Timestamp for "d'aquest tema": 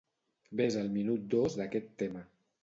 1.61-2.25